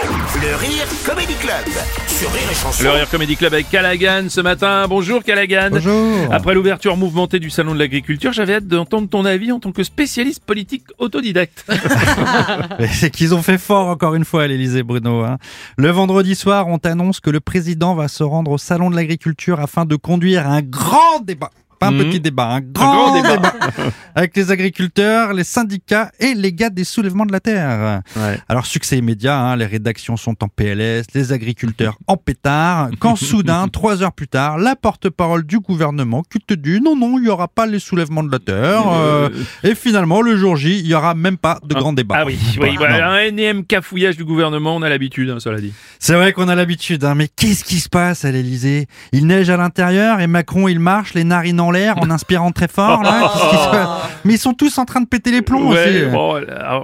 [0.00, 1.64] Le Rire Comedy Club
[2.06, 2.84] sur Rire et Chanson.
[2.84, 4.86] Le Rire Comedy Club avec Callaghan ce matin.
[4.88, 5.70] Bonjour Callaghan.
[5.72, 6.32] Bonjour.
[6.32, 9.82] Après l'ouverture mouvementée du Salon de l'Agriculture, j'avais hâte d'entendre ton avis en tant que
[9.82, 11.64] spécialiste politique autodidacte.
[12.92, 15.24] C'est qu'ils ont fait fort encore une fois à l'Elysée, Bruno.
[15.24, 15.38] hein.
[15.76, 19.58] Le vendredi soir, on t'annonce que le président va se rendre au Salon de l'Agriculture
[19.58, 21.50] afin de conduire un grand débat.
[21.78, 21.98] Pas un Mhm.
[22.04, 23.36] petit débat, un grand, grand débat.
[23.36, 23.54] débat.
[24.14, 28.00] avec les agriculteurs, les syndicats et les gars des soulèvements de la terre.
[28.16, 28.38] Ouais.
[28.48, 33.68] Alors succès immédiat, hein, les rédactions sont en PLS, les agriculteurs en pétard, quand soudain,
[33.68, 37.28] trois heures plus tard, la porte-parole du gouvernement qui te dit non, non, il n'y
[37.28, 39.28] aura pas les soulèvements de la terre, euh,
[39.62, 42.16] et finalement, le jour J, il n'y aura même pas de grand débat.
[42.20, 42.38] Ah oui,
[42.76, 45.72] voilà, un énième cafouillage du gouvernement, on a l'habitude, hein, cela dit.
[46.00, 49.48] C'est vrai qu'on a l'habitude, hein, mais qu'est-ce qui se passe à l'Elysée Il neige
[49.50, 53.02] à l'intérieur et Macron il marche, les narines en l'air, en inspirant très fort.
[53.02, 53.32] Là.
[53.50, 56.10] Qui se mais ils sont tous en train de péter les plombs Ouais, aussi.
[56.10, 56.40] bon,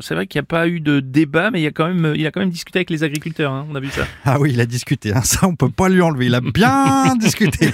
[0.00, 2.14] c'est vrai qu'il n'y a pas eu de débat, mais il, y a quand même,
[2.16, 4.02] il a quand même discuté avec les agriculteurs, hein, on a vu ça.
[4.24, 6.26] Ah oui, il a discuté, hein, ça on peut pas lui enlever.
[6.26, 7.70] Il a bien discuté.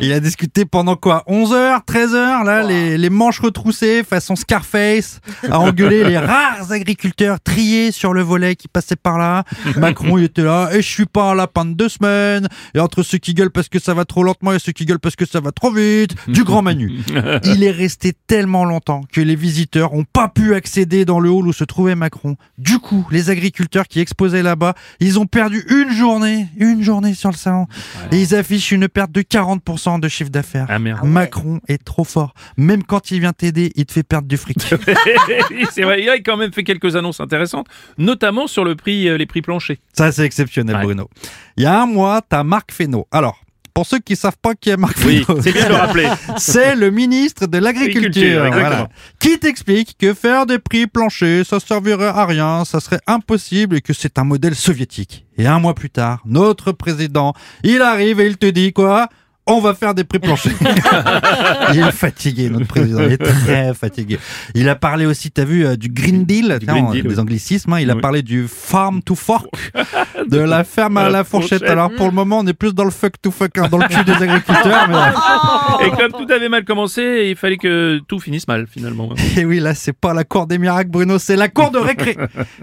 [0.00, 4.36] Il a discuté pendant quoi 11 heures, 13 heures, là, les, les manches retroussées, façon
[4.36, 9.44] Scarface, à engueuler les rares agriculteurs triés sur le volet qui passaient par là.
[9.76, 13.18] Macron, il était là, et je suis pas lapin de deux semaines, et entre ceux
[13.18, 15.40] qui gueulent parce que ça va trop lentement et ceux qui gueulent parce que ça
[15.40, 17.00] va trop vite, du grand Manu.
[17.44, 21.46] Il est resté tellement longtemps que les visiteurs ont pas pu accéder dans le hall
[21.48, 22.36] où se trouvait Macron.
[22.58, 27.30] Du coup, les agriculteurs qui exposaient là-bas, ils ont perdu une journée, une journée sur
[27.30, 27.66] le salon.
[28.12, 30.66] Et ils affichent une perte de 40% de chiffre d'affaires.
[30.68, 31.06] Ah merde.
[31.06, 32.34] Macron est trop fort.
[32.56, 34.58] Même quand il vient t'aider, il te fait perdre du fric.
[35.72, 39.16] c'est vrai, il a quand même fait quelques annonces intéressantes, notamment sur le prix, euh,
[39.16, 39.76] les prix planchers.
[39.92, 40.82] Ça, c'est exceptionnel, Ouais.
[40.82, 41.08] Bruno.
[41.56, 43.06] Il y a un mois, t'as Marc Fesneau.
[43.10, 43.40] Alors,
[43.78, 46.08] pour ceux qui savent pas qui est Marc Oui, c'est bien de le rappeler.
[46.36, 48.50] c'est le ministre de Agriculture, l'Agriculture.
[48.50, 48.88] Voilà.
[49.20, 53.80] Qui t'explique que faire des prix planchers, ça servirait à rien, ça serait impossible et
[53.80, 55.26] que c'est un modèle soviétique.
[55.36, 59.08] Et un mois plus tard, notre président, il arrive et il te dit quoi?
[59.48, 60.52] On va faire des prix planchers.
[61.74, 63.00] il est fatigué, notre président.
[63.02, 64.18] Il est très fatigué.
[64.54, 67.08] Il a parlé aussi, t'as vu, euh, du Green Deal, tiens, Green on- Deal, des
[67.14, 67.18] oui.
[67.20, 67.72] anglicismes.
[67.72, 67.80] hein.
[67.80, 68.00] Il a Oui.
[68.00, 69.46] parlé du farm to fork,
[70.30, 71.58] de la ferme à la la fourchette.
[71.60, 71.70] fourchette.
[71.70, 73.88] Alors pour le moment, on est plus dans le fuck to fuck, hein, dans le
[73.88, 74.88] cul des agriculteurs.
[74.88, 79.10] mais- Et comme tout avait mal commencé, il fallait que tout finisse mal finalement.
[79.36, 82.16] Et oui, là, c'est pas la cour des miracles, Bruno, c'est la cour de récré.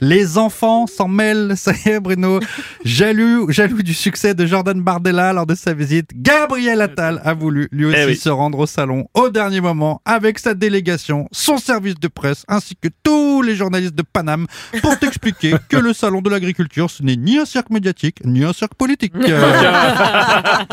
[0.00, 2.40] Les enfants s'en mêlent, ça y est, Bruno.
[2.84, 7.68] Jaloux, jaloux du succès de Jordan Bardella lors de sa visite, Gabriel Attal a voulu
[7.72, 8.16] lui aussi Eh oui.
[8.16, 12.76] se rendre au salon au dernier moment avec sa délégation, son service de presse ainsi
[12.76, 14.46] que tous les journalistes de Paname
[14.82, 18.52] pour t'expliquer que le salon de l'agriculture, ce n'est ni un cirque médiatique, ni un
[18.52, 19.12] cirque politique.
[19.16, 19.62] Euh,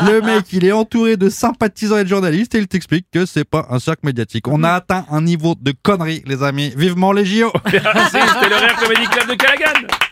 [0.06, 3.44] le mec, il est entouré de sympathisants et de journalistes et il t'explique que c'est
[3.44, 4.48] pas un cirque médiatique.
[4.48, 6.72] On a atteint un niveau de connerie, les amis.
[6.76, 10.09] Vivement les JO Merci, c'était le Rire Comedy Club de.